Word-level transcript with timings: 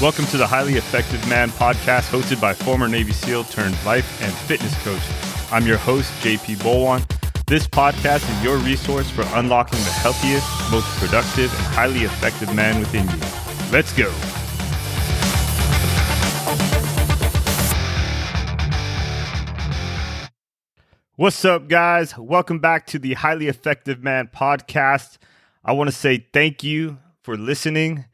Welcome 0.00 0.26
to 0.26 0.36
the 0.36 0.46
Highly 0.46 0.74
Effective 0.74 1.28
Man 1.28 1.48
podcast, 1.50 2.08
hosted 2.10 2.40
by 2.40 2.54
former 2.54 2.86
Navy 2.86 3.10
SEAL 3.10 3.42
turned 3.42 3.74
life 3.84 4.22
and 4.22 4.32
fitness 4.32 4.72
coach. 4.84 5.02
I'm 5.50 5.66
your 5.66 5.76
host, 5.76 6.12
JP 6.22 6.58
Bolwan. 6.58 7.04
This 7.46 7.66
podcast 7.66 8.22
is 8.30 8.44
your 8.44 8.58
resource 8.58 9.10
for 9.10 9.24
unlocking 9.34 9.80
the 9.80 9.90
healthiest, 9.90 10.46
most 10.70 10.86
productive, 10.98 11.52
and 11.52 11.62
highly 11.74 12.02
effective 12.02 12.54
man 12.54 12.78
within 12.78 13.08
you. 13.08 13.18
Let's 13.72 13.92
go. 13.92 14.08
What's 21.16 21.44
up, 21.44 21.66
guys? 21.66 22.16
Welcome 22.16 22.60
back 22.60 22.86
to 22.86 23.00
the 23.00 23.14
Highly 23.14 23.48
Effective 23.48 24.00
Man 24.04 24.28
podcast. 24.32 25.18
I 25.64 25.72
want 25.72 25.88
to 25.88 25.96
say 25.96 26.28
thank 26.32 26.62
you 26.62 26.98
for 27.24 27.36
listening. 27.36 28.04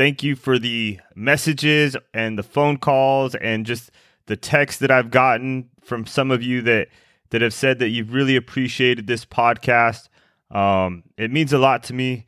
Thank 0.00 0.22
you 0.22 0.34
for 0.34 0.58
the 0.58 0.98
messages 1.14 1.94
and 2.14 2.38
the 2.38 2.42
phone 2.42 2.78
calls 2.78 3.34
and 3.34 3.66
just 3.66 3.90
the 4.24 4.34
text 4.34 4.80
that 4.80 4.90
I've 4.90 5.10
gotten 5.10 5.68
from 5.82 6.06
some 6.06 6.30
of 6.30 6.42
you 6.42 6.62
that 6.62 6.88
that 7.28 7.42
have 7.42 7.52
said 7.52 7.80
that 7.80 7.90
you've 7.90 8.14
really 8.14 8.34
appreciated 8.34 9.06
this 9.06 9.26
podcast. 9.26 10.08
Um, 10.50 11.02
it 11.18 11.30
means 11.30 11.52
a 11.52 11.58
lot 11.58 11.82
to 11.82 11.92
me. 11.92 12.24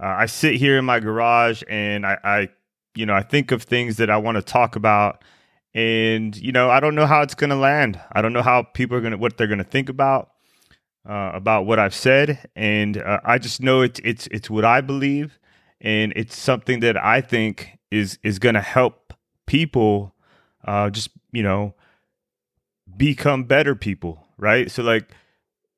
Uh, 0.00 0.06
I 0.06 0.26
sit 0.26 0.54
here 0.54 0.78
in 0.78 0.84
my 0.84 1.00
garage 1.00 1.64
and 1.68 2.06
I, 2.06 2.16
I, 2.22 2.48
you 2.94 3.04
know, 3.04 3.14
I 3.14 3.24
think 3.24 3.50
of 3.50 3.64
things 3.64 3.96
that 3.96 4.08
I 4.08 4.18
want 4.18 4.36
to 4.36 4.42
talk 4.42 4.76
about, 4.76 5.24
and 5.74 6.36
you 6.36 6.52
know, 6.52 6.70
I 6.70 6.78
don't 6.78 6.94
know 6.94 7.06
how 7.06 7.22
it's 7.22 7.34
going 7.34 7.50
to 7.50 7.56
land. 7.56 8.00
I 8.12 8.22
don't 8.22 8.34
know 8.34 8.42
how 8.42 8.62
people 8.62 8.96
are 8.96 9.00
going 9.00 9.10
to 9.10 9.18
what 9.18 9.36
they're 9.36 9.48
going 9.48 9.58
to 9.58 9.64
think 9.64 9.88
about 9.88 10.30
uh, 11.04 11.32
about 11.34 11.66
what 11.66 11.80
I've 11.80 11.92
said, 11.92 12.48
and 12.54 12.98
uh, 12.98 13.18
I 13.24 13.38
just 13.38 13.60
know 13.60 13.80
it's 13.80 13.98
it's 14.04 14.28
it's 14.28 14.48
what 14.48 14.64
I 14.64 14.80
believe, 14.80 15.40
and 15.80 16.12
it's 16.16 16.36
something 16.36 16.80
that 16.80 16.96
I 16.96 17.20
think 17.20 17.78
is 17.90 18.18
is 18.22 18.38
going 18.38 18.54
to 18.54 18.60
help 18.60 19.12
people 19.46 20.14
uh, 20.64 20.90
just 20.90 21.10
you 21.32 21.42
know 21.42 21.74
become 22.96 23.44
better 23.44 23.74
people, 23.74 24.26
right? 24.38 24.70
So 24.70 24.82
like 24.82 25.10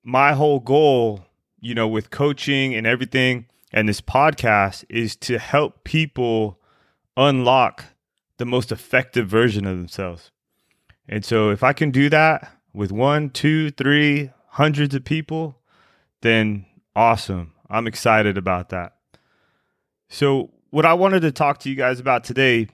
my 0.03 0.33
whole 0.33 0.61
goal, 0.61 1.25
you 1.61 1.75
know, 1.75 1.89
with 1.89 2.11
coaching 2.11 2.75
and 2.75 2.87
everything 2.87 3.47
and 3.73 3.89
this 3.89 4.01
podcast 4.01 4.85
is 4.89 5.17
to 5.17 5.39
help 5.39 5.85
people 5.85 6.59
unlock 7.17 7.85
the 8.39 8.47
most 8.47 8.73
effective 8.73 9.29
version 9.29 9.67
of 9.67 9.77
themselves. 9.77 10.31
And 11.09 11.25
so 11.25 11.51
if 11.51 11.63
I 11.63 11.73
can 11.73 11.91
do 11.91 12.09
that 12.11 12.53
with 12.73 12.93
one, 12.93 13.31
two, 13.31 13.71
three, 13.73 14.31
hundreds 14.51 14.95
of 14.95 15.05
people, 15.05 15.59
then 16.21 16.67
awesome. 16.95 17.53
I'm 17.69 17.87
excited 17.87 18.39
about 18.39 18.71
that. 18.71 18.95
So, 20.09 20.51
what 20.71 20.87
I 20.87 20.95
wanted 20.95 21.21
to 21.21 21.33
talk 21.33 21.59
to 21.61 21.71
you 21.71 21.75
guys 21.75 22.01
about 22.01 22.25
today 22.25 22.69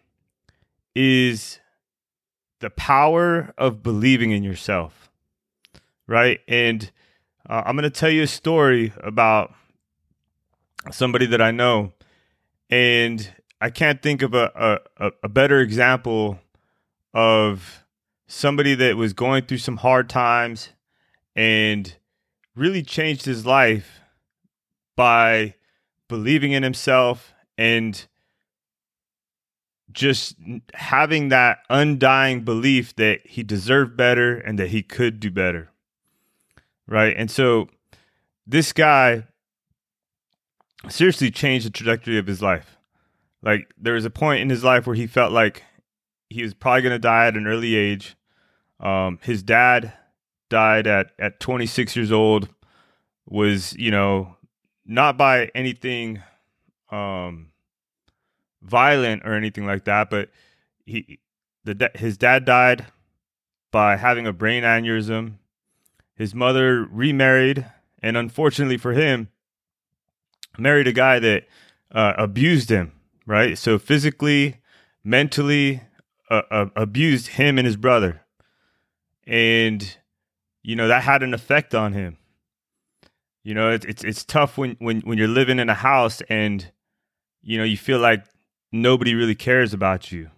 is 0.95 1.59
the 2.61 2.71
power 2.71 3.53
of 3.59 3.83
believing 3.83 4.31
in 4.31 4.45
yourself, 4.45 5.11
right? 6.07 6.41
And 6.47 6.91
uh, 7.49 7.63
I'm 7.67 7.77
going 7.77 7.83
to 7.83 7.91
tell 7.91 8.11
you 8.11 8.23
a 8.23 8.29
story 8.29 8.93
about 9.03 9.53
somebody 10.93 11.27
that 11.27 11.43
I 11.43 11.51
know, 11.51 11.93
and 12.71 13.29
I 13.61 13.71
can't 13.71 14.01
think 14.01 14.23
of 14.23 14.35
a, 14.35 14.81
a, 14.97 15.11
a 15.25 15.29
better 15.29 15.61
example 15.61 16.39
of 17.13 17.85
somebody 18.29 18.77
that 18.77 18.97
was 18.97 19.13
going 19.13 19.47
through 19.47 19.59
some 19.59 19.79
hard 19.79 20.09
times 20.09 20.69
and 21.35 21.97
really 22.55 22.83
changed 22.83 23.25
his 23.25 23.45
life 23.45 24.01
by 24.97 25.55
believing 26.09 26.53
in 26.53 26.63
himself 26.63 27.35
and 27.57 28.07
just 29.93 30.37
having 30.75 31.29
that 31.29 31.59
undying 31.71 32.43
belief 32.43 32.95
that 32.97 33.21
he 33.25 33.43
deserved 33.43 33.97
better 33.97 34.37
and 34.37 34.59
that 34.59 34.69
he 34.69 34.83
could 34.83 35.21
do 35.21 35.31
better. 35.31 35.71
Right. 36.87 37.15
And 37.17 37.31
so 37.31 37.69
this 38.47 38.73
guy 38.73 39.25
seriously 40.89 41.31
changed 41.31 41.67
the 41.67 41.71
trajectory 41.71 42.19
of 42.19 42.27
his 42.27 42.43
life. 42.43 42.77
Like 43.43 43.73
there 43.79 43.95
was 43.95 44.05
a 44.05 44.11
point 44.11 44.43
in 44.43 44.51
his 44.51 44.65
life 44.65 44.87
where 44.87 44.97
he 44.97 45.07
felt 45.07 45.33
like 45.33 45.63
he 46.29 46.43
was 46.43 46.55
probably 46.55 46.83
going 46.83 46.95
to 46.95 46.99
die 46.99 47.27
at 47.27 47.37
an 47.37 47.47
early 47.47 47.75
age. 47.75 48.17
Um, 48.81 49.19
his 49.23 49.43
dad 49.43 49.93
died 50.51 50.87
at, 50.87 51.13
at 51.19 51.41
26 51.41 51.97
years 51.97 52.13
old, 52.13 52.49
was, 53.27 53.73
you 53.75 53.91
know, 53.91 54.37
not 54.87 55.17
by 55.17 55.51
anything 55.55 56.23
um, 56.91 57.51
violent 58.63 59.23
or 59.25 59.35
anything 59.35 59.67
like 59.67 59.85
that, 59.85 60.11
but 60.11 60.31
he 60.85 61.21
the 61.65 61.91
his 61.95 62.17
dad 62.17 62.45
died 62.45 62.87
by 63.71 63.97
having 63.97 64.27
a 64.27 64.33
brain 64.33 64.63
aneurysm. 64.63 65.35
His 66.15 66.35
mother 66.35 66.85
remarried, 66.85 67.67
and 68.03 68.17
unfortunately 68.17 68.77
for 68.77 68.93
him, 68.93 69.29
married 70.59 70.87
a 70.87 70.93
guy 70.93 71.19
that 71.19 71.45
uh, 71.91 72.15
abused 72.17 72.71
him. 72.71 72.93
Right, 73.27 73.57
so 73.57 73.79
physically, 73.79 74.59
mentally, 75.03 75.81
uh, 76.31 76.43
uh, 76.51 76.67
abused 76.77 77.29
him 77.29 77.57
and 77.57 77.65
his 77.65 77.77
brother, 77.77 78.21
and 79.27 79.97
you 80.63 80.77
know 80.77 80.89
that 80.89 81.05
had 81.05 81.23
an 81.23 81.33
effect 81.33 81.75
on 81.75 81.95
him. 81.95 82.19
You 83.45 83.55
know, 83.55 83.71
it's 83.71 83.85
it's 83.85 84.03
it's 84.03 84.25
tough 84.25 84.59
when 84.59 84.77
when 84.81 85.01
when 85.03 85.19
you're 85.19 85.29
living 85.29 85.59
in 85.59 85.69
a 85.69 85.75
house 85.75 86.23
and 86.29 86.71
you 87.43 87.59
know 87.59 87.65
you 87.65 87.77
feel 87.77 87.99
like 87.99 88.25
nobody 88.73 89.15
really 89.15 89.35
cares 89.35 89.73
about 89.73 90.11
you. 90.11 90.31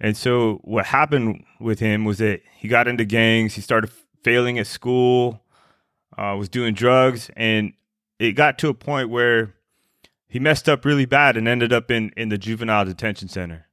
And 0.00 0.16
so 0.16 0.60
what 0.64 0.86
happened 0.86 1.44
with 1.60 1.80
him 1.80 2.04
was 2.04 2.18
that 2.18 2.40
he 2.56 2.68
got 2.68 2.88
into 2.88 3.04
gangs, 3.04 3.54
he 3.54 3.60
started 3.60 3.90
failing 4.22 4.58
at 4.58 4.66
school, 4.66 5.42
uh, 6.16 6.34
was 6.38 6.48
doing 6.48 6.74
drugs, 6.74 7.30
and 7.36 7.72
it 8.18 8.32
got 8.32 8.58
to 8.58 8.68
a 8.68 8.74
point 8.74 9.10
where 9.10 9.54
he 10.28 10.38
messed 10.38 10.68
up 10.68 10.84
really 10.84 11.04
bad 11.04 11.36
and 11.36 11.46
ended 11.46 11.72
up 11.72 11.90
in, 11.90 12.10
in 12.16 12.30
the 12.30 12.38
juvenile 12.38 12.84
detention 12.84 13.28
center. 13.28 13.66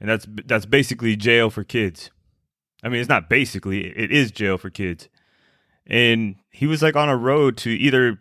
And 0.00 0.08
that's 0.08 0.26
that's 0.46 0.66
basically 0.66 1.16
jail 1.16 1.50
for 1.50 1.64
kids. 1.64 2.10
I 2.82 2.88
mean, 2.88 3.00
it's 3.00 3.08
not 3.08 3.28
basically, 3.28 3.86
it 3.86 4.12
is 4.12 4.30
jail 4.30 4.56
for 4.56 4.70
kids. 4.70 5.08
And 5.88 6.36
he 6.50 6.66
was 6.66 6.82
like 6.82 6.96
on 6.96 7.08
a 7.08 7.16
road 7.16 7.56
to 7.58 7.70
either 7.70 8.18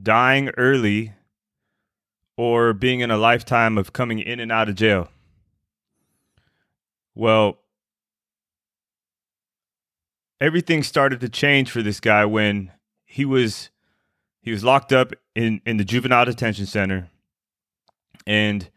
dying 0.00 0.50
early 0.56 1.14
or 2.36 2.72
being 2.72 3.00
in 3.00 3.10
a 3.10 3.16
lifetime 3.16 3.78
of 3.78 3.92
coming 3.92 4.18
in 4.18 4.38
and 4.38 4.52
out 4.52 4.68
of 4.68 4.74
jail. 4.74 5.08
Well, 7.14 7.58
everything 10.40 10.82
started 10.82 11.20
to 11.20 11.28
change 11.28 11.70
for 11.70 11.82
this 11.82 12.00
guy 12.00 12.24
when 12.24 12.72
he 13.04 13.24
was 13.24 13.70
he 14.40 14.50
was 14.50 14.64
locked 14.64 14.92
up 14.92 15.12
in 15.34 15.60
in 15.66 15.76
the 15.76 15.84
juvenile 15.84 16.24
detention 16.24 16.66
center 16.66 17.10
and 18.26 18.70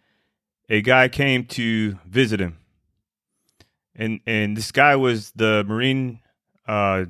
a 0.70 0.82
guy 0.82 1.08
came 1.08 1.46
to 1.46 1.98
visit 2.06 2.40
him 2.40 2.58
and 3.96 4.20
and 4.26 4.58
this 4.58 4.72
guy 4.72 4.96
was 4.96 5.32
the 5.32 5.64
marine 5.68 6.20
uh, 6.68 7.06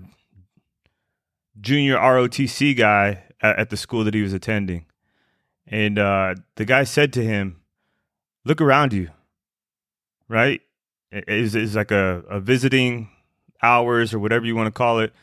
junior 1.59 1.97
ROTC 1.97 2.75
guy 2.78 3.24
at, 3.41 3.59
at, 3.59 3.69
the 3.69 3.78
school 3.78 4.03
that 4.03 4.14
he 4.14 4.22
was 4.22 4.34
attending 4.34 4.86
and 5.68 5.97
uh, 5.97 6.36
the 6.56 6.66
guy 6.66 6.84
said 6.84 7.14
to 7.14 7.24
him, 7.24 7.62
"Look 8.46 8.62
around 8.62 8.94
you." 8.94 9.09
Right? 10.28 10.62
Is 11.12 11.56
is 11.56 11.75
like 11.75 11.92
a, 11.92 12.24
a 12.30 12.40
visiting 12.40 13.09
hours 13.62 14.13
or 14.13 14.19
whatever 14.19 14.46
you 14.46 14.56
want 14.56 14.68
to 14.68 14.72
call 14.72 15.00
it. 15.00 15.13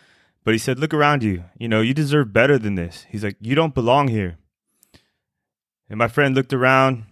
But 0.44 0.54
he 0.54 0.58
said, 0.58 0.78
"Look 0.78 0.94
around 0.94 1.22
you. 1.22 1.44
You 1.58 1.68
know, 1.68 1.80
you 1.80 1.94
deserve 1.94 2.32
better 2.32 2.58
than 2.58 2.74
this." 2.74 3.06
He's 3.10 3.24
like, 3.24 3.36
"You 3.40 3.54
don't 3.54 3.74
belong 3.74 4.08
here." 4.08 4.38
And 5.88 5.98
my 5.98 6.08
friend 6.08 6.34
looked 6.34 6.52
around, 6.52 7.04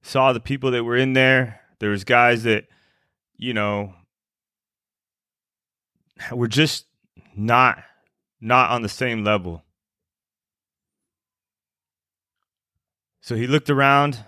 saw 0.00 0.32
the 0.32 0.40
people 0.40 0.70
that 0.70 0.84
were 0.84 0.96
in 0.96 1.12
there. 1.12 1.60
There 1.80 1.90
was 1.90 2.04
guys 2.04 2.44
that, 2.44 2.66
you 3.36 3.52
know, 3.52 3.94
were 6.32 6.46
just 6.46 6.86
not 7.36 7.82
not 8.40 8.70
on 8.70 8.82
the 8.82 8.88
same 8.88 9.24
level. 9.24 9.64
So 13.20 13.34
he 13.34 13.46
looked 13.46 13.68
around, 13.68 14.24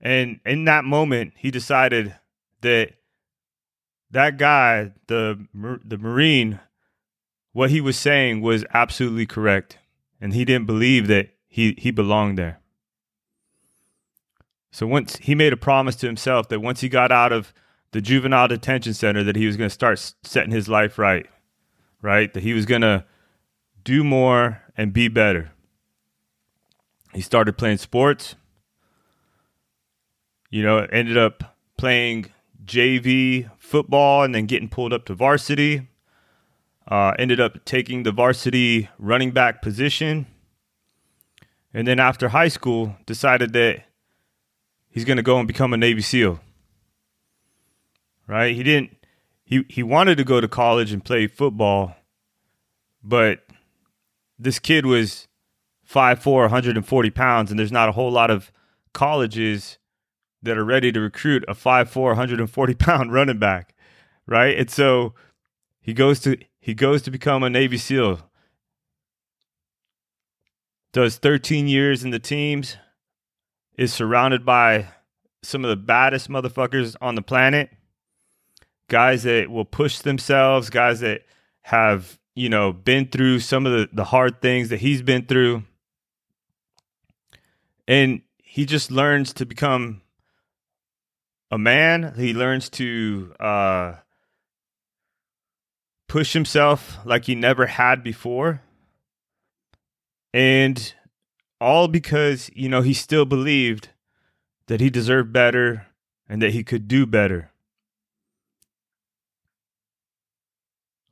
and 0.00 0.40
in 0.44 0.64
that 0.64 0.84
moment, 0.84 1.34
he 1.36 1.50
decided 1.50 2.16
that 2.62 2.94
that 4.10 4.38
guy, 4.38 4.92
the 5.06 5.46
the 5.54 5.98
Marine, 5.98 6.60
what 7.52 7.70
he 7.70 7.80
was 7.80 7.96
saying 7.96 8.40
was 8.40 8.64
absolutely 8.72 9.26
correct, 9.26 9.78
and 10.20 10.34
he 10.34 10.44
didn't 10.44 10.66
believe 10.66 11.06
that 11.06 11.28
he 11.46 11.74
he 11.78 11.90
belonged 11.90 12.38
there. 12.38 12.60
So 14.70 14.86
once 14.86 15.16
he 15.16 15.34
made 15.34 15.52
a 15.52 15.56
promise 15.56 15.96
to 15.96 16.06
himself 16.06 16.48
that 16.48 16.60
once 16.60 16.80
he 16.80 16.88
got 16.88 17.10
out 17.10 17.32
of 17.32 17.52
the 17.92 18.00
juvenile 18.00 18.48
detention 18.48 18.94
center, 18.94 19.24
that 19.24 19.36
he 19.36 19.46
was 19.46 19.56
going 19.56 19.68
to 19.70 19.74
start 19.74 20.14
setting 20.22 20.50
his 20.50 20.68
life 20.68 20.98
right, 20.98 21.26
right? 22.02 22.32
That 22.32 22.42
he 22.42 22.52
was 22.52 22.66
going 22.66 22.82
to 22.82 23.04
do 23.84 24.04
more 24.04 24.62
and 24.76 24.92
be 24.92 25.08
better. 25.08 25.52
He 27.14 27.20
started 27.20 27.58
playing 27.58 27.78
sports. 27.78 28.36
you 30.50 30.62
know, 30.62 30.78
ended 30.92 31.16
up 31.18 31.56
playing 31.76 32.26
JV 32.64 33.50
football 33.58 34.22
and 34.22 34.34
then 34.34 34.46
getting 34.46 34.68
pulled 34.68 34.92
up 34.92 35.04
to 35.06 35.14
varsity. 35.14 35.88
Uh, 36.86 37.12
ended 37.18 37.38
up 37.40 37.64
taking 37.64 38.02
the 38.02 38.12
varsity 38.12 38.88
running 38.98 39.30
back 39.30 39.60
position. 39.60 40.26
And 41.74 41.86
then 41.86 42.00
after 42.00 42.28
high 42.30 42.48
school, 42.48 42.96
decided 43.04 43.52
that 43.52 43.84
he's 44.88 45.04
going 45.04 45.18
to 45.18 45.22
go 45.22 45.38
and 45.38 45.46
become 45.46 45.74
a 45.74 45.76
Navy 45.76 46.00
SEAL. 46.00 46.40
Right? 48.26 48.54
He 48.54 48.62
didn't 48.62 48.97
he 49.48 49.64
he 49.70 49.82
wanted 49.82 50.18
to 50.18 50.24
go 50.24 50.42
to 50.42 50.46
college 50.46 50.92
and 50.92 51.02
play 51.02 51.26
football, 51.26 51.96
but 53.02 53.46
this 54.38 54.58
kid 54.58 54.84
was 54.84 55.26
5'4", 55.90 56.42
140 56.42 57.10
pounds, 57.10 57.50
and 57.50 57.58
there's 57.58 57.72
not 57.72 57.88
a 57.88 57.92
whole 57.92 58.12
lot 58.12 58.30
of 58.30 58.52
colleges 58.92 59.78
that 60.42 60.58
are 60.58 60.64
ready 60.64 60.92
to 60.92 61.00
recruit 61.00 61.46
a 61.48 61.54
5'4", 61.54 61.96
140 62.02 62.74
pound 62.76 63.10
running 63.10 63.38
back, 63.38 63.74
right? 64.26 64.58
And 64.58 64.70
so 64.70 65.14
he 65.80 65.94
goes 65.94 66.20
to 66.20 66.36
he 66.60 66.74
goes 66.74 67.00
to 67.02 67.10
become 67.10 67.42
a 67.42 67.48
Navy 67.48 67.78
SEAL. 67.78 68.20
Does 70.92 71.16
13 71.16 71.68
years 71.68 72.04
in 72.04 72.10
the 72.10 72.18
teams, 72.18 72.76
is 73.78 73.94
surrounded 73.94 74.44
by 74.44 74.88
some 75.42 75.64
of 75.64 75.70
the 75.70 75.76
baddest 75.76 76.28
motherfuckers 76.28 76.96
on 77.00 77.14
the 77.14 77.22
planet. 77.22 77.70
Guys 78.88 79.22
that 79.24 79.50
will 79.50 79.64
push 79.64 79.98
themselves, 79.98 80.70
guys 80.70 81.00
that 81.00 81.22
have, 81.62 82.18
you 82.34 82.48
know, 82.48 82.72
been 82.72 83.06
through 83.06 83.40
some 83.40 83.66
of 83.66 83.72
the, 83.72 83.88
the 83.92 84.04
hard 84.04 84.40
things 84.40 84.70
that 84.70 84.80
he's 84.80 85.02
been 85.02 85.26
through. 85.26 85.62
And 87.86 88.22
he 88.42 88.64
just 88.64 88.90
learns 88.90 89.32
to 89.34 89.46
become 89.46 90.02
a 91.50 91.58
man. 91.58 92.14
He 92.16 92.32
learns 92.32 92.68
to 92.70 93.34
uh, 93.38 93.94
push 96.06 96.32
himself 96.32 96.98
like 97.04 97.24
he 97.24 97.34
never 97.34 97.66
had 97.66 98.02
before. 98.02 98.62
And 100.32 100.94
all 101.60 101.88
because, 101.88 102.50
you 102.54 102.68
know, 102.68 102.82
he 102.82 102.94
still 102.94 103.24
believed 103.24 103.90
that 104.66 104.80
he 104.80 104.90
deserved 104.90 105.32
better 105.32 105.86
and 106.28 106.42
that 106.42 106.52
he 106.52 106.62
could 106.62 106.88
do 106.88 107.06
better. 107.06 107.50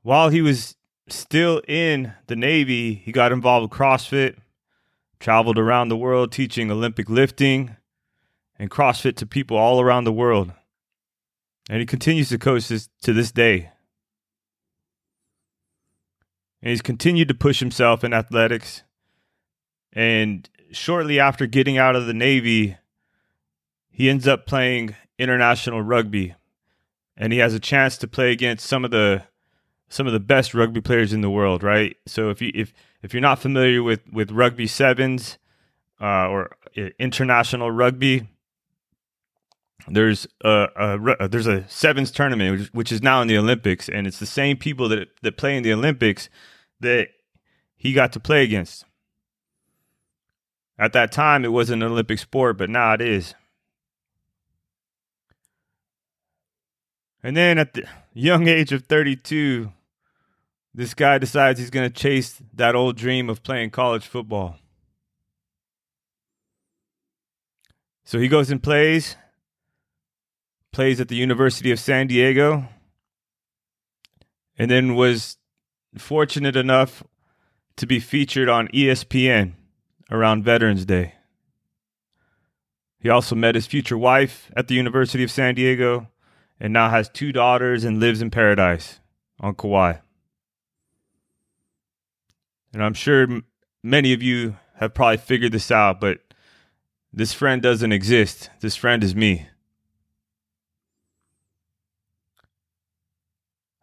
While 0.06 0.29
he 0.29 0.41
was 0.41 0.76
still 1.08 1.61
in 1.67 2.12
the 2.29 2.37
Navy, 2.37 2.94
he 2.94 3.11
got 3.11 3.32
involved 3.32 3.69
with 3.69 3.76
CrossFit, 3.76 4.37
traveled 5.19 5.58
around 5.58 5.88
the 5.88 5.97
world 5.97 6.31
teaching 6.31 6.70
Olympic 6.70 7.11
lifting 7.11 7.75
and 8.56 8.70
CrossFit 8.70 9.17
to 9.17 9.26
people 9.26 9.56
all 9.56 9.81
around 9.81 10.05
the 10.05 10.12
world. 10.12 10.53
And 11.69 11.81
he 11.81 11.87
continues 11.87 12.29
to 12.29 12.38
coach 12.38 12.69
this 12.69 12.88
to 13.03 13.12
this 13.12 13.32
day. 13.32 13.73
And 16.62 16.70
he's 16.70 16.82
continued 16.82 17.26
to 17.26 17.35
push 17.35 17.58
himself 17.58 18.05
in 18.05 18.14
athletics. 18.14 18.85
And 19.93 20.49
shortly 20.70 21.19
after 21.19 21.49
getting 21.49 21.79
out 21.79 21.97
of 21.97 22.06
the 22.06 22.14
Navy, 22.14 22.76
he 23.91 24.08
ends 24.08 24.29
up 24.29 24.47
playing 24.47 24.94
international 25.19 25.82
rugby. 25.82 26.37
And 27.17 27.32
he 27.32 27.41
has 27.41 27.55
a 27.55 27.58
chance 27.58 27.99
to 27.99 28.06
play 28.06 28.31
against 28.31 28.69
some 28.69 28.85
of 28.85 28.93
the 28.93 29.25
some 29.88 30.06
of 30.06 30.12
the 30.12 30.21
best 30.21 30.55
rugby 30.55 30.81
players 30.81 31.12
in 31.12 31.21
the 31.21 31.31
world, 31.31 31.62
right? 31.62 31.97
So 32.06 32.31
if 32.31 32.43
you 32.43 32.50
if 32.55 32.73
if 33.03 33.15
you're 33.15 33.21
not 33.21 33.38
familiar 33.38 33.83
with 33.83 34.00
with 34.12 34.31
rugby 34.31 34.67
sevens 34.67 35.38
uh, 36.00 36.29
or 36.29 36.56
uh, 36.77 36.88
international 36.99 37.71
rugby, 37.71 38.29
there's 39.88 40.27
a, 40.44 40.97
a, 41.21 41.29
there's 41.29 41.47
a 41.47 41.69
sevens 41.69 42.11
tournament 42.11 42.59
which, 42.59 42.69
which, 42.73 42.93
is 42.93 43.03
now 43.03 43.23
in 43.23 43.29
the 43.29 43.38
Olympics, 43.38 43.88
and 43.88 44.06
it's 44.06 44.19
the 44.19 44.27
same 44.27 44.56
people 44.56 44.88
that 44.88 45.09
that 45.23 45.37
play 45.37 45.56
in 45.56 45.62
the 45.62 45.73
Olympics 45.73 46.29
that 46.81 47.09
he 47.77 47.93
got 47.93 48.12
to 48.12 48.21
play 48.21 48.43
against. 48.43 48.85
At 50.79 50.93
that 50.93 51.11
time, 51.12 51.44
it 51.44 51.53
wasn't 51.53 51.82
an 51.82 51.91
Olympic 51.91 52.19
sport, 52.19 52.59
but 52.59 52.69
now 52.69 52.93
it 52.93 53.00
is. 53.00 53.35
And 57.26 57.37
then 57.37 57.58
at 57.58 57.75
the 57.75 57.82
young 58.14 58.46
age 58.46 58.70
of 58.70 58.84
32, 58.84 59.73
this 60.73 60.94
guy 60.94 61.19
decides 61.19 61.58
he's 61.58 61.70
going 61.70 61.90
to 61.90 61.93
chase 61.93 62.40
that 62.55 62.76
old 62.76 62.96
dream 62.96 63.28
of 63.28 63.43
playing 63.43 63.70
college 63.70 64.06
football. 64.06 64.58
So 68.05 68.20
he 68.20 68.28
goes 68.28 68.49
and 68.49 68.62
plays, 68.62 69.17
plays 70.70 71.00
at 71.00 71.08
the 71.08 71.17
University 71.17 71.73
of 71.73 71.81
San 71.81 72.06
Diego, 72.06 72.69
and 74.56 74.70
then 74.70 74.94
was 74.94 75.37
fortunate 75.99 76.55
enough 76.55 77.02
to 77.75 77.88
be 77.88 77.99
featured 77.99 78.49
on 78.49 78.69
ESPN 78.69 79.55
around 80.12 80.44
Veterans 80.44 80.84
Day. 80.84 81.14
He 83.00 83.08
also 83.08 83.34
met 83.34 83.56
his 83.56 83.67
future 83.67 83.99
wife 83.99 84.49
at 84.56 84.69
the 84.69 84.76
University 84.76 85.25
of 85.25 85.31
San 85.32 85.56
Diego 85.56 86.06
and 86.61 86.73
now 86.73 86.91
has 86.91 87.08
two 87.08 87.32
daughters 87.32 87.85
and 87.85 88.00
lives 88.00 88.23
in 88.23 88.31
paradise 88.31 89.00
on 89.41 89.55
Kauai. 89.55 89.94
And 92.73 92.82
I'm 92.82 92.94
sure 92.94 93.23
m- 93.23 93.44
many 93.82 94.12
of 94.12 94.23
you 94.23 94.56
have 94.76 94.94
probably 94.94 95.17
figured 95.19 95.53
this 95.53 95.70
out, 95.70 96.00
but 96.00 96.20
this 97.12 97.32
friend 97.32 97.62
doesn't 97.62 97.93
exist. 97.93 98.50
This 98.61 98.76
friend 98.76 99.03
is 99.03 99.14
me. 99.14 99.49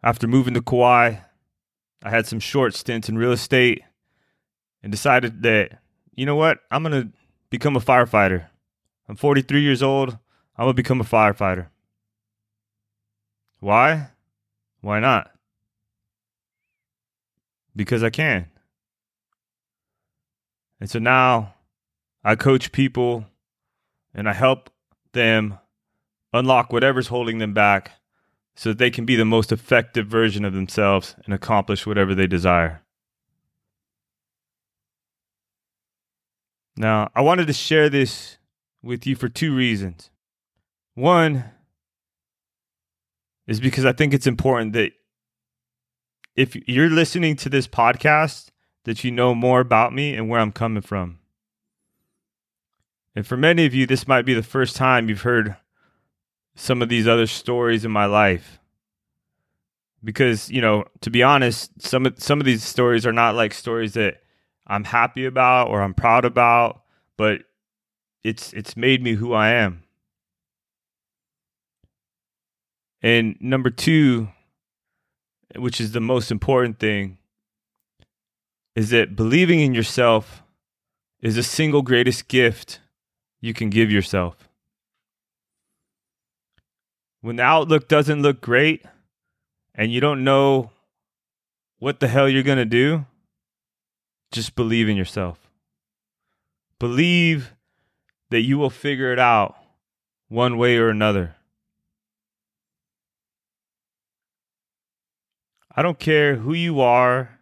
After 0.02 0.26
moving 0.26 0.54
to 0.54 0.62
Kauai, 0.62 1.16
I 2.02 2.10
had 2.10 2.26
some 2.26 2.40
short 2.40 2.74
stints 2.74 3.08
in 3.08 3.16
real 3.16 3.32
estate 3.32 3.82
and 4.82 4.92
decided 4.92 5.42
that 5.42 5.78
you 6.14 6.26
know 6.26 6.36
what? 6.36 6.58
I'm 6.70 6.82
going 6.82 7.02
to 7.02 7.12
become 7.50 7.76
a 7.76 7.80
firefighter. 7.80 8.46
I'm 9.08 9.16
43 9.16 9.62
years 9.62 9.82
old. 9.82 10.18
I'm 10.56 10.66
going 10.66 10.74
to 10.74 10.74
become 10.74 11.00
a 11.00 11.04
firefighter. 11.04 11.68
Why? 13.64 14.08
Why 14.82 15.00
not? 15.00 15.30
Because 17.74 18.02
I 18.02 18.10
can. 18.10 18.50
And 20.80 20.90
so 20.90 20.98
now 20.98 21.54
I 22.22 22.36
coach 22.36 22.72
people 22.72 23.24
and 24.12 24.28
I 24.28 24.34
help 24.34 24.68
them 25.12 25.58
unlock 26.34 26.74
whatever's 26.74 27.06
holding 27.06 27.38
them 27.38 27.54
back 27.54 27.92
so 28.54 28.68
that 28.68 28.76
they 28.76 28.90
can 28.90 29.06
be 29.06 29.16
the 29.16 29.24
most 29.24 29.50
effective 29.50 30.08
version 30.08 30.44
of 30.44 30.52
themselves 30.52 31.16
and 31.24 31.32
accomplish 31.32 31.86
whatever 31.86 32.14
they 32.14 32.26
desire. 32.26 32.82
Now, 36.76 37.08
I 37.14 37.22
wanted 37.22 37.46
to 37.46 37.54
share 37.54 37.88
this 37.88 38.36
with 38.82 39.06
you 39.06 39.16
for 39.16 39.30
two 39.30 39.56
reasons. 39.56 40.10
One 40.94 41.44
is 43.46 43.60
because 43.60 43.84
I 43.84 43.92
think 43.92 44.14
it's 44.14 44.26
important 44.26 44.72
that 44.72 44.92
if 46.36 46.56
you're 46.68 46.90
listening 46.90 47.36
to 47.36 47.48
this 47.48 47.68
podcast, 47.68 48.48
that 48.84 49.04
you 49.04 49.10
know 49.10 49.34
more 49.34 49.60
about 49.60 49.92
me 49.92 50.14
and 50.14 50.28
where 50.28 50.40
I'm 50.40 50.52
coming 50.52 50.82
from. 50.82 51.18
And 53.14 53.26
for 53.26 53.36
many 53.36 53.64
of 53.64 53.74
you, 53.74 53.86
this 53.86 54.08
might 54.08 54.26
be 54.26 54.34
the 54.34 54.42
first 54.42 54.76
time 54.76 55.08
you've 55.08 55.22
heard 55.22 55.56
some 56.56 56.82
of 56.82 56.88
these 56.88 57.06
other 57.06 57.26
stories 57.26 57.84
in 57.84 57.90
my 57.90 58.06
life. 58.06 58.58
Because, 60.02 60.50
you 60.50 60.60
know, 60.60 60.84
to 61.00 61.10
be 61.10 61.22
honest, 61.22 61.70
some 61.80 62.04
of 62.04 62.20
some 62.22 62.40
of 62.40 62.44
these 62.44 62.62
stories 62.62 63.06
are 63.06 63.12
not 63.12 63.34
like 63.34 63.54
stories 63.54 63.94
that 63.94 64.16
I'm 64.66 64.84
happy 64.84 65.24
about 65.24 65.68
or 65.68 65.80
I'm 65.80 65.94
proud 65.94 66.24
about, 66.24 66.82
but 67.16 67.42
it's 68.22 68.52
it's 68.52 68.76
made 68.76 69.02
me 69.02 69.14
who 69.14 69.32
I 69.32 69.50
am. 69.50 69.83
And 73.04 73.36
number 73.38 73.68
2, 73.68 74.28
which 75.56 75.78
is 75.78 75.92
the 75.92 76.00
most 76.00 76.30
important 76.30 76.78
thing, 76.78 77.18
is 78.74 78.88
that 78.90 79.14
believing 79.14 79.60
in 79.60 79.74
yourself 79.74 80.42
is 81.20 81.34
the 81.34 81.42
single 81.42 81.82
greatest 81.82 82.28
gift 82.28 82.80
you 83.42 83.52
can 83.52 83.68
give 83.68 83.90
yourself. 83.90 84.48
When 87.20 87.36
the 87.36 87.42
outlook 87.42 87.88
doesn't 87.88 88.22
look 88.22 88.40
great 88.40 88.86
and 89.74 89.92
you 89.92 90.00
don't 90.00 90.24
know 90.24 90.70
what 91.80 92.00
the 92.00 92.08
hell 92.08 92.26
you're 92.26 92.42
going 92.42 92.56
to 92.56 92.64
do, 92.64 93.04
just 94.32 94.54
believe 94.54 94.88
in 94.88 94.96
yourself. 94.96 95.50
Believe 96.78 97.52
that 98.30 98.40
you 98.40 98.56
will 98.56 98.70
figure 98.70 99.12
it 99.12 99.18
out 99.18 99.58
one 100.28 100.56
way 100.56 100.78
or 100.78 100.88
another. 100.88 101.36
I 105.76 105.82
don't 105.82 105.98
care 105.98 106.36
who 106.36 106.52
you 106.52 106.80
are 106.80 107.40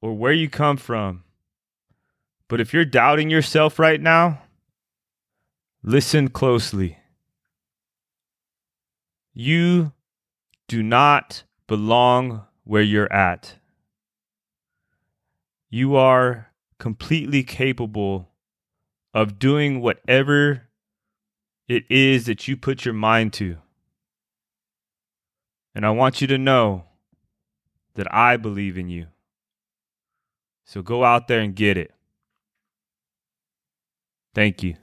or 0.00 0.14
where 0.14 0.32
you 0.32 0.48
come 0.48 0.78
from, 0.78 1.24
but 2.48 2.60
if 2.60 2.72
you're 2.72 2.84
doubting 2.84 3.28
yourself 3.28 3.78
right 3.78 4.00
now, 4.00 4.42
listen 5.82 6.28
closely. 6.28 6.98
You 9.34 9.92
do 10.66 10.82
not 10.82 11.42
belong 11.66 12.46
where 12.64 12.82
you're 12.82 13.12
at. 13.12 13.56
You 15.68 15.94
are 15.96 16.52
completely 16.78 17.42
capable 17.42 18.30
of 19.12 19.38
doing 19.38 19.82
whatever 19.82 20.68
it 21.68 21.84
is 21.90 22.26
that 22.26 22.48
you 22.48 22.56
put 22.56 22.86
your 22.86 22.94
mind 22.94 23.34
to. 23.34 23.58
And 25.74 25.84
I 25.84 25.90
want 25.90 26.22
you 26.22 26.26
to 26.28 26.38
know 26.38 26.84
that 27.96 28.12
I 28.14 28.36
believe 28.36 28.78
in 28.78 28.88
you. 28.88 29.06
So 30.64 30.82
go 30.82 31.04
out 31.04 31.28
there 31.28 31.40
and 31.40 31.54
get 31.54 31.76
it. 31.76 31.92
Thank 34.34 34.62
you. 34.62 34.76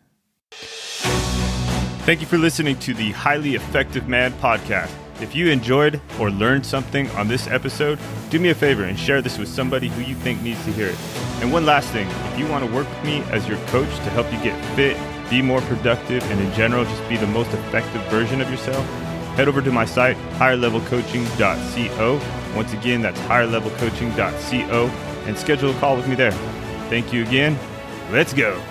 Thank 2.05 2.19
you 2.19 2.27
for 2.27 2.37
listening 2.37 2.77
to 2.79 2.93
the 2.93 3.11
Highly 3.11 3.55
Effective 3.55 4.07
Man 4.07 4.33
podcast. 4.33 4.91
If 5.21 5.35
you 5.35 5.47
enjoyed 5.47 6.01
or 6.19 6.31
learned 6.31 6.65
something 6.65 7.09
on 7.11 7.27
this 7.27 7.47
episode, 7.47 7.99
do 8.29 8.39
me 8.39 8.49
a 8.49 8.55
favor 8.55 8.83
and 8.83 8.99
share 8.99 9.21
this 9.21 9.37
with 9.37 9.47
somebody 9.47 9.87
who 9.87 10.01
you 10.01 10.15
think 10.15 10.41
needs 10.41 10.63
to 10.65 10.71
hear 10.71 10.87
it. 10.87 10.97
And 11.39 11.53
one 11.53 11.65
last 11.65 11.89
thing 11.89 12.09
if 12.09 12.39
you 12.39 12.47
want 12.47 12.65
to 12.65 12.71
work 12.73 12.89
with 12.89 13.03
me 13.05 13.21
as 13.31 13.47
your 13.47 13.57
coach 13.67 13.87
to 13.87 14.09
help 14.09 14.31
you 14.33 14.39
get 14.43 14.59
fit, 14.75 14.97
be 15.29 15.41
more 15.41 15.61
productive, 15.61 16.23
and 16.29 16.41
in 16.41 16.51
general, 16.53 16.83
just 16.83 17.07
be 17.07 17.15
the 17.15 17.27
most 17.27 17.51
effective 17.53 18.01
version 18.03 18.41
of 18.41 18.49
yourself, 18.49 18.85
head 19.35 19.47
over 19.47 19.61
to 19.61 19.71
my 19.71 19.85
site, 19.85 20.17
higherlevelcoaching.co. 20.37 22.55
Once 22.55 22.73
again, 22.73 23.01
that's 23.01 23.19
higherlevelcoaching.co 23.21 24.87
and 25.25 25.37
schedule 25.37 25.71
a 25.71 25.79
call 25.79 25.95
with 25.95 26.07
me 26.07 26.15
there. 26.15 26.31
Thank 26.89 27.13
you 27.13 27.23
again. 27.23 27.57
Let's 28.11 28.33
go. 28.33 28.61